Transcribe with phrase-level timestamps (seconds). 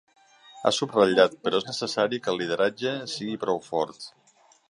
[0.61, 4.11] Ha subratllat, però, que és necessari que el lideratge sigui prou fort.